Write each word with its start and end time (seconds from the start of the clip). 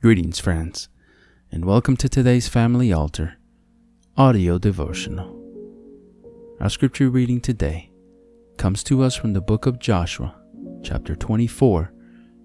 Greetings, 0.00 0.38
friends, 0.38 0.88
and 1.50 1.64
welcome 1.64 1.96
to 1.96 2.08
today's 2.08 2.46
Family 2.46 2.92
Altar 2.92 3.34
audio 4.16 4.56
devotional. 4.56 5.36
Our 6.60 6.70
scripture 6.70 7.10
reading 7.10 7.40
today 7.40 7.90
comes 8.58 8.84
to 8.84 9.02
us 9.02 9.16
from 9.16 9.32
the 9.32 9.40
book 9.40 9.66
of 9.66 9.80
Joshua, 9.80 10.36
chapter 10.84 11.16
24, 11.16 11.92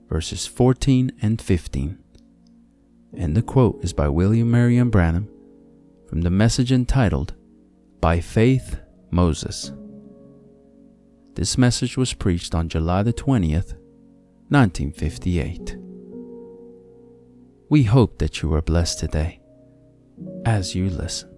verses 0.10 0.47
14 0.47 1.12
and 1.21 1.39
15. 1.39 2.00
And 3.15 3.37
the 3.37 3.44
quote 3.44 3.83
is 3.83 3.94
by 3.94 4.10
William 4.10 4.49
Marion 4.49 4.90
Branham 4.90 5.29
from 6.10 6.22
the 6.22 6.31
message 6.31 6.72
entitled, 6.72 7.35
By 8.01 8.20
Faith, 8.20 8.79
Moses. 9.12 9.72
This 11.35 11.56
message 11.56 11.97
was 11.97 12.13
preached 12.13 12.56
on 12.56 12.67
July 12.67 13.04
the 13.04 13.13
20th, 13.13 13.76
1958. 14.49 15.83
We 17.73 17.81
hope 17.81 18.20
that 18.20 18.44
you 18.44 18.54
are 18.54 18.62
blessed 18.62 19.00
today 19.00 19.40
as 20.45 20.76
you 20.76 20.91
listen. 20.91 21.36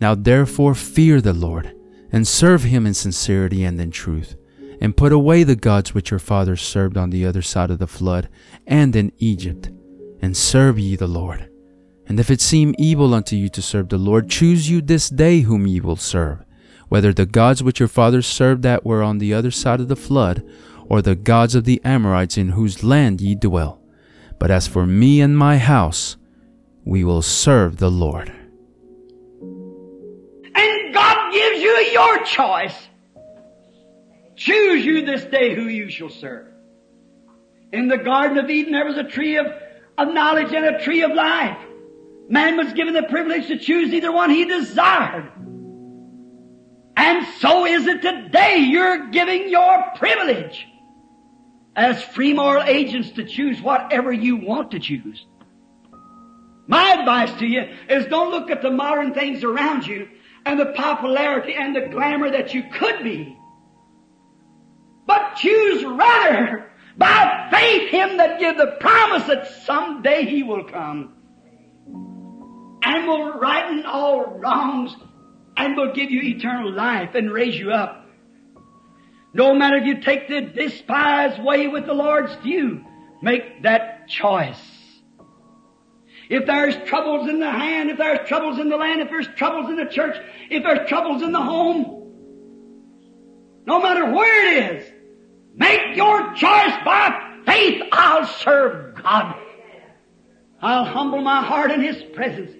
Now 0.00 0.16
therefore 0.16 0.74
fear 0.74 1.20
the 1.20 1.32
Lord, 1.32 1.76
and 2.10 2.26
serve 2.26 2.64
him 2.64 2.86
in 2.86 2.94
sincerity 2.94 3.62
and 3.62 3.80
in 3.80 3.92
truth, 3.92 4.34
and 4.80 4.96
put 4.96 5.12
away 5.12 5.44
the 5.44 5.54
gods 5.54 5.94
which 5.94 6.10
your 6.10 6.18
fathers 6.18 6.60
served 6.60 6.96
on 6.96 7.10
the 7.10 7.24
other 7.24 7.40
side 7.40 7.70
of 7.70 7.78
the 7.78 7.86
flood, 7.86 8.28
and 8.66 8.96
in 8.96 9.12
Egypt, 9.18 9.70
and 10.20 10.36
serve 10.36 10.76
ye 10.80 10.96
the 10.96 11.06
Lord. 11.06 11.48
And 12.08 12.18
if 12.18 12.32
it 12.32 12.40
seem 12.40 12.74
evil 12.78 13.14
unto 13.14 13.36
you 13.36 13.48
to 13.50 13.62
serve 13.62 13.90
the 13.90 13.96
Lord, 13.96 14.28
choose 14.28 14.68
you 14.68 14.80
this 14.80 15.08
day 15.08 15.42
whom 15.42 15.68
ye 15.68 15.78
will 15.78 15.94
serve, 15.94 16.44
whether 16.88 17.12
the 17.12 17.26
gods 17.26 17.62
which 17.62 17.78
your 17.78 17.88
fathers 17.88 18.26
served 18.26 18.64
that 18.64 18.84
were 18.84 19.04
on 19.04 19.18
the 19.18 19.32
other 19.32 19.52
side 19.52 19.78
of 19.78 19.86
the 19.86 19.94
flood, 19.94 20.42
or 20.88 21.02
the 21.02 21.14
gods 21.14 21.54
of 21.54 21.64
the 21.64 21.80
Amorites 21.84 22.36
in 22.36 22.50
whose 22.50 22.82
land 22.82 23.20
ye 23.20 23.34
dwell. 23.34 23.80
But 24.38 24.50
as 24.50 24.66
for 24.66 24.86
me 24.86 25.20
and 25.20 25.36
my 25.36 25.58
house, 25.58 26.16
we 26.84 27.04
will 27.04 27.22
serve 27.22 27.76
the 27.76 27.90
Lord. 27.90 28.32
And 30.54 30.94
God 30.94 31.32
gives 31.32 31.60
you 31.60 31.76
your 31.92 32.24
choice. 32.24 32.88
Choose 34.36 34.84
you 34.84 35.04
this 35.04 35.24
day 35.24 35.54
who 35.54 35.64
you 35.64 35.90
shall 35.90 36.10
serve. 36.10 36.46
In 37.72 37.88
the 37.88 37.98
Garden 37.98 38.38
of 38.38 38.48
Eden 38.48 38.72
there 38.72 38.86
was 38.86 38.96
a 38.96 39.04
tree 39.04 39.36
of, 39.36 39.46
of 39.98 40.14
knowledge 40.14 40.52
and 40.52 40.64
a 40.64 40.82
tree 40.82 41.02
of 41.02 41.12
life. 41.12 41.58
Man 42.30 42.56
was 42.56 42.72
given 42.72 42.94
the 42.94 43.02
privilege 43.02 43.48
to 43.48 43.58
choose 43.58 43.92
either 43.92 44.12
one 44.12 44.30
he 44.30 44.44
desired. 44.44 45.30
And 46.96 47.26
so 47.38 47.66
is 47.66 47.86
it 47.86 48.02
today. 48.02 48.58
You're 48.58 49.08
giving 49.10 49.48
your 49.48 49.84
privilege 49.96 50.66
as 51.78 52.02
free 52.02 52.34
moral 52.34 52.64
agents 52.64 53.12
to 53.12 53.24
choose 53.24 53.62
whatever 53.62 54.12
you 54.12 54.34
want 54.36 54.72
to 54.72 54.80
choose. 54.80 55.24
My 56.66 56.90
advice 56.98 57.32
to 57.38 57.46
you 57.46 57.68
is 57.88 58.06
don't 58.06 58.32
look 58.32 58.50
at 58.50 58.62
the 58.62 58.70
modern 58.72 59.14
things 59.14 59.44
around 59.44 59.86
you 59.86 60.08
and 60.44 60.58
the 60.58 60.72
popularity 60.72 61.54
and 61.54 61.76
the 61.76 61.86
glamour 61.88 62.32
that 62.32 62.52
you 62.52 62.64
could 62.72 63.04
be. 63.04 63.38
But 65.06 65.36
choose 65.36 65.84
rather 65.84 66.68
by 66.96 67.48
faith 67.52 67.90
Him 67.90 68.16
that 68.16 68.40
give 68.40 68.56
the 68.56 68.76
promise 68.80 69.28
that 69.28 69.46
someday 69.64 70.24
He 70.24 70.42
will 70.42 70.64
come 70.64 71.14
and 72.82 73.06
will 73.06 73.38
righten 73.38 73.86
all 73.86 74.24
wrongs 74.24 74.96
and 75.56 75.76
will 75.76 75.92
give 75.92 76.10
you 76.10 76.22
eternal 76.22 76.72
life 76.72 77.14
and 77.14 77.32
raise 77.32 77.56
you 77.56 77.70
up. 77.70 78.07
No 79.38 79.54
matter 79.54 79.76
if 79.76 79.86
you 79.86 80.00
take 80.00 80.26
the 80.26 80.40
despised 80.40 81.40
way 81.40 81.68
with 81.68 81.86
the 81.86 81.94
Lord's 81.94 82.34
due, 82.42 82.84
make 83.22 83.62
that 83.62 84.08
choice. 84.08 84.60
If 86.28 86.44
there's 86.44 86.76
troubles 86.88 87.28
in 87.28 87.38
the 87.38 87.50
hand, 87.50 87.88
if 87.88 87.98
there's 87.98 88.28
troubles 88.28 88.58
in 88.58 88.68
the 88.68 88.76
land, 88.76 89.00
if 89.00 89.08
there's 89.08 89.28
troubles 89.36 89.70
in 89.70 89.76
the 89.76 89.86
church, 89.86 90.16
if 90.50 90.64
there's 90.64 90.88
troubles 90.88 91.22
in 91.22 91.30
the 91.30 91.40
home, 91.40 91.94
no 93.64 93.80
matter 93.80 94.12
where 94.12 94.46
it 94.48 94.72
is, 94.72 94.92
make 95.54 95.96
your 95.96 96.34
choice 96.34 96.74
by 96.84 97.40
faith. 97.46 97.84
I'll 97.92 98.26
serve 98.26 99.00
God. 99.00 99.36
I'll 100.60 100.84
humble 100.84 101.22
my 101.22 101.42
heart 101.42 101.70
in 101.70 101.80
His 101.80 102.02
presence. 102.12 102.50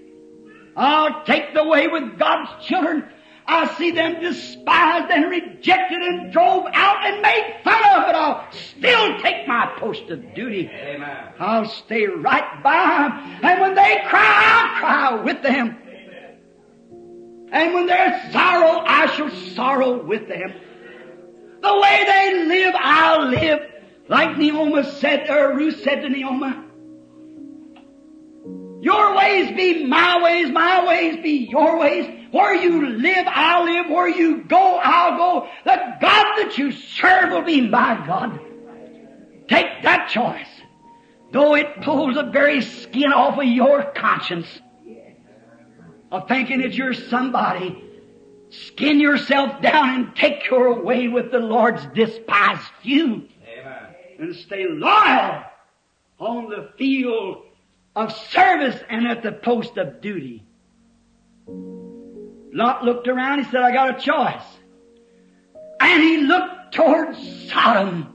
I'll 0.76 1.24
take 1.24 1.54
the 1.54 1.64
way 1.64 1.88
with 1.88 2.20
God's 2.20 2.64
children. 2.64 3.04
I 3.50 3.74
see 3.76 3.92
them 3.92 4.20
despised 4.20 5.10
and 5.10 5.30
rejected 5.30 6.02
and 6.02 6.30
drove 6.30 6.66
out 6.74 7.06
and 7.06 7.22
made 7.22 7.60
fun 7.64 7.82
of, 7.82 8.06
but 8.06 8.14
I'll 8.14 8.52
still 8.52 9.18
take 9.20 9.48
my 9.48 9.72
post 9.78 10.10
of 10.10 10.34
duty. 10.34 10.68
Amen. 10.70 11.32
I'll 11.38 11.64
stay 11.64 12.04
right 12.04 12.62
by 12.62 13.08
them. 13.08 13.40
And 13.42 13.60
when 13.62 13.74
they 13.74 14.02
cry, 14.06 14.42
I'll 14.44 14.78
cry 14.78 15.22
with 15.24 15.42
them. 15.42 15.78
And 17.50 17.72
when 17.72 17.86
there's 17.86 18.32
sorrow, 18.32 18.82
I 18.86 19.06
shall 19.16 19.30
sorrow 19.30 20.04
with 20.04 20.28
them. 20.28 20.52
The 21.62 21.78
way 21.80 22.04
they 22.06 22.44
live, 22.44 22.74
I'll 22.78 23.28
live. 23.30 23.60
Like 24.08 24.36
Naomi 24.36 24.82
said, 24.82 25.30
or 25.30 25.56
Ruth 25.56 25.82
said 25.82 26.02
to 26.02 26.10
Naomi, 26.10 26.54
your 28.80 29.16
ways 29.16 29.56
be 29.56 29.86
my 29.86 30.22
ways, 30.22 30.50
my 30.50 30.86
ways 30.86 31.22
be 31.22 31.48
your 31.50 31.78
ways. 31.78 32.17
Where 32.30 32.54
you 32.54 32.88
live, 32.88 33.26
I'll 33.26 33.64
live. 33.64 33.90
Where 33.90 34.08
you 34.08 34.44
go, 34.44 34.78
I'll 34.82 35.16
go. 35.16 35.48
The 35.64 35.96
God 36.00 36.36
that 36.36 36.58
you 36.58 36.72
serve 36.72 37.30
will 37.30 37.42
be 37.42 37.62
my 37.62 38.04
God. 38.06 38.40
Take 39.48 39.82
that 39.82 40.08
choice. 40.10 40.46
Though 41.32 41.54
it 41.54 41.82
pulls 41.82 42.14
the 42.14 42.24
very 42.24 42.60
skin 42.62 43.12
off 43.12 43.38
of 43.38 43.44
your 43.44 43.82
conscience 43.92 44.46
of 46.10 46.26
thinking 46.26 46.60
that 46.62 46.74
you're 46.74 46.94
somebody, 46.94 47.84
skin 48.50 48.98
yourself 48.98 49.60
down 49.60 49.90
and 49.90 50.16
take 50.16 50.48
your 50.50 50.82
way 50.82 51.08
with 51.08 51.30
the 51.30 51.38
Lord's 51.38 51.84
despised 51.94 52.62
few. 52.82 53.28
Amen. 53.46 53.94
And 54.18 54.36
stay 54.36 54.66
loyal 54.68 55.44
on 56.18 56.48
the 56.48 56.70
field 56.78 57.44
of 57.94 58.12
service 58.12 58.80
and 58.88 59.06
at 59.06 59.22
the 59.22 59.32
post 59.32 59.76
of 59.76 60.00
duty. 60.00 60.44
Lot 62.52 62.84
looked 62.84 63.08
around, 63.08 63.44
he 63.44 63.50
said, 63.50 63.62
I 63.62 63.72
got 63.72 63.98
a 63.98 64.00
choice. 64.00 64.42
And 65.80 66.02
he 66.02 66.18
looked 66.18 66.74
towards 66.74 67.50
Sodom. 67.50 68.14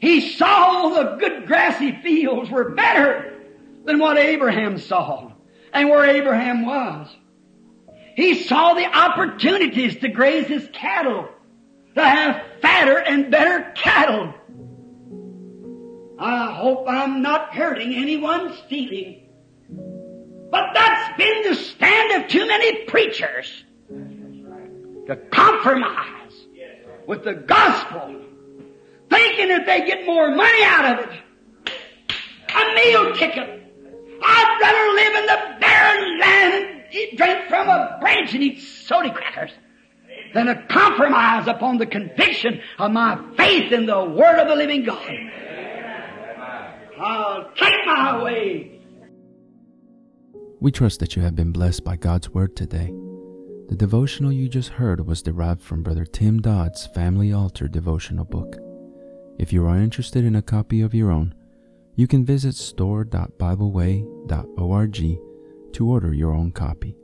He 0.00 0.32
saw 0.36 0.90
the 0.90 1.16
good 1.16 1.46
grassy 1.46 1.92
fields 2.02 2.50
were 2.50 2.70
better 2.70 3.40
than 3.84 3.98
what 3.98 4.18
Abraham 4.18 4.78
saw 4.78 5.32
and 5.72 5.88
where 5.88 6.08
Abraham 6.08 6.66
was. 6.66 7.08
He 8.16 8.44
saw 8.44 8.74
the 8.74 8.86
opportunities 8.86 9.96
to 9.96 10.08
graze 10.08 10.46
his 10.46 10.68
cattle, 10.72 11.28
to 11.96 12.04
have 12.04 12.42
fatter 12.60 12.98
and 12.98 13.30
better 13.30 13.72
cattle. 13.74 14.32
I 16.18 16.52
hope 16.52 16.86
I'm 16.88 17.22
not 17.22 17.54
hurting 17.54 17.94
anyone's 17.94 18.58
feeling. 18.68 19.23
Been 21.16 21.42
the 21.42 21.54
stand 21.54 22.22
of 22.22 22.28
too 22.28 22.46
many 22.46 22.84
preachers. 22.84 23.64
To 23.88 25.16
compromise 25.30 26.32
with 27.06 27.24
the 27.24 27.34
gospel, 27.34 28.22
thinking 29.10 29.48
that 29.48 29.66
they 29.66 29.86
get 29.86 30.06
more 30.06 30.34
money 30.34 30.64
out 30.64 30.98
of 30.98 31.06
it. 31.06 31.20
A 32.56 32.74
meal 32.74 33.14
ticket. 33.14 33.62
I'd 34.22 34.58
rather 34.62 34.92
live 34.94 35.14
in 35.16 35.26
the 35.26 35.60
barren 35.60 36.18
land 36.20 36.54
and 36.54 36.94
eat, 36.94 37.16
drink 37.18 37.48
from 37.48 37.68
a 37.68 37.98
branch 38.00 38.32
and 38.32 38.42
eat 38.42 38.62
soda 38.62 39.12
crackers 39.12 39.50
than 40.32 40.46
to 40.46 40.66
compromise 40.68 41.46
upon 41.46 41.78
the 41.78 41.86
conviction 41.86 42.60
of 42.78 42.90
my 42.92 43.20
faith 43.36 43.72
in 43.72 43.86
the 43.86 44.04
Word 44.04 44.38
of 44.38 44.48
the 44.48 44.56
living 44.56 44.84
God. 44.84 45.12
I'll 46.98 47.50
take 47.56 47.86
my 47.86 48.22
way. 48.22 48.73
We 50.60 50.70
trust 50.70 51.00
that 51.00 51.16
you 51.16 51.22
have 51.22 51.34
been 51.34 51.50
blessed 51.52 51.84
by 51.84 51.96
God's 51.96 52.30
Word 52.30 52.56
today. 52.56 52.94
The 53.68 53.76
devotional 53.76 54.32
you 54.32 54.48
just 54.48 54.70
heard 54.70 55.06
was 55.06 55.20
derived 55.20 55.60
from 55.60 55.82
Brother 55.82 56.06
Tim 56.06 56.40
Dodd's 56.40 56.86
Family 56.86 57.32
Altar 57.32 57.68
devotional 57.68 58.24
book. 58.24 58.56
If 59.38 59.52
you 59.52 59.66
are 59.66 59.76
interested 59.76 60.24
in 60.24 60.36
a 60.36 60.42
copy 60.42 60.80
of 60.80 60.94
your 60.94 61.10
own, 61.10 61.34
you 61.96 62.06
can 62.06 62.24
visit 62.24 62.54
store.bibleway.org 62.54 65.18
to 65.72 65.90
order 65.90 66.14
your 66.14 66.32
own 66.32 66.52
copy. 66.52 66.96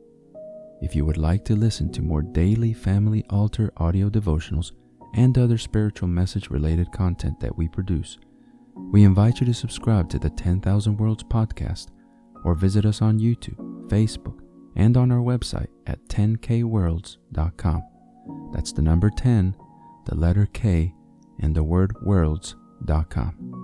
If 0.80 0.94
you 0.94 1.04
would 1.04 1.18
like 1.18 1.44
to 1.46 1.56
listen 1.56 1.90
to 1.92 2.02
more 2.02 2.22
daily 2.22 2.72
Family 2.72 3.24
Altar 3.30 3.72
audio 3.76 4.08
devotionals 4.08 4.70
and 5.14 5.36
other 5.36 5.58
spiritual 5.58 6.06
message 6.08 6.50
related 6.50 6.92
content 6.92 7.40
that 7.40 7.58
we 7.58 7.68
produce, 7.68 8.16
we 8.92 9.04
invite 9.04 9.40
you 9.40 9.46
to 9.46 9.54
subscribe 9.54 10.08
to 10.10 10.18
the 10.18 10.30
10,000 10.30 10.96
Worlds 10.96 11.24
podcast 11.24 11.88
or 12.44 12.54
visit 12.54 12.84
us 12.84 13.02
on 13.02 13.18
YouTube, 13.18 13.88
Facebook, 13.88 14.40
and 14.76 14.96
on 14.96 15.10
our 15.10 15.18
website 15.18 15.68
at 15.86 16.04
10kworlds.com. 16.08 17.82
That's 18.52 18.72
the 18.72 18.82
number 18.82 19.10
10, 19.10 19.56
the 20.06 20.14
letter 20.14 20.46
K, 20.52 20.94
and 21.40 21.54
the 21.54 21.62
word 21.62 21.94
worlds.com. 22.02 23.60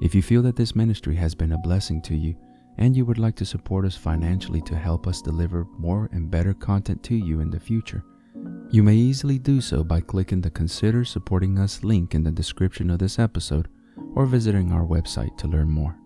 If 0.00 0.14
you 0.14 0.22
feel 0.22 0.42
that 0.42 0.56
this 0.56 0.76
ministry 0.76 1.16
has 1.16 1.34
been 1.34 1.52
a 1.52 1.58
blessing 1.58 2.00
to 2.02 2.14
you 2.14 2.36
and 2.78 2.96
you 2.96 3.04
would 3.04 3.18
like 3.18 3.34
to 3.36 3.44
support 3.44 3.84
us 3.84 3.96
financially 3.96 4.60
to 4.62 4.76
help 4.76 5.06
us 5.08 5.20
deliver 5.20 5.66
more 5.76 6.08
and 6.12 6.30
better 6.30 6.54
content 6.54 7.02
to 7.04 7.16
you 7.16 7.40
in 7.40 7.50
the 7.50 7.58
future, 7.58 8.04
you 8.70 8.82
may 8.82 8.94
easily 8.94 9.38
do 9.38 9.60
so 9.60 9.82
by 9.82 10.00
clicking 10.00 10.40
the 10.40 10.50
Consider 10.50 11.04
Supporting 11.04 11.58
Us 11.58 11.82
link 11.82 12.14
in 12.14 12.22
the 12.22 12.30
description 12.30 12.90
of 12.90 12.98
this 13.00 13.18
episode 13.18 13.66
or 14.14 14.26
visiting 14.26 14.70
our 14.70 14.84
website 14.84 15.36
to 15.38 15.48
learn 15.48 15.70
more. 15.70 15.96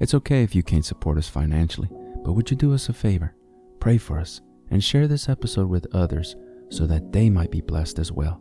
It's 0.00 0.14
okay 0.14 0.42
if 0.42 0.54
you 0.54 0.62
can't 0.62 0.84
support 0.84 1.18
us 1.18 1.28
financially, 1.28 1.88
but 2.24 2.32
would 2.32 2.50
you 2.50 2.56
do 2.56 2.74
us 2.74 2.88
a 2.88 2.92
favor? 2.92 3.34
Pray 3.80 3.98
for 3.98 4.18
us 4.18 4.40
and 4.70 4.82
share 4.82 5.06
this 5.06 5.28
episode 5.28 5.68
with 5.68 5.94
others 5.94 6.36
so 6.68 6.86
that 6.86 7.12
they 7.12 7.30
might 7.30 7.50
be 7.50 7.60
blessed 7.60 7.98
as 7.98 8.10
well. 8.10 8.40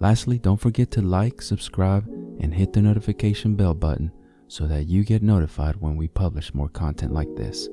Lastly, 0.00 0.38
don't 0.38 0.60
forget 0.60 0.90
to 0.92 1.02
like, 1.02 1.40
subscribe, 1.42 2.06
and 2.40 2.54
hit 2.54 2.72
the 2.72 2.82
notification 2.82 3.56
bell 3.56 3.74
button 3.74 4.12
so 4.46 4.66
that 4.66 4.86
you 4.86 5.04
get 5.04 5.22
notified 5.22 5.76
when 5.76 5.96
we 5.96 6.08
publish 6.08 6.54
more 6.54 6.68
content 6.68 7.12
like 7.12 7.34
this. 7.34 7.68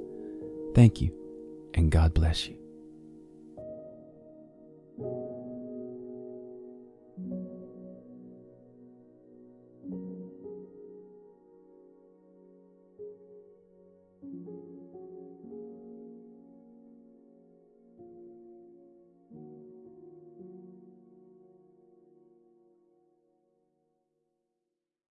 Thank 0.73 1.01
you, 1.01 1.13
and 1.73 1.91
God 1.91 2.13
bless 2.13 2.47
you. 2.47 2.57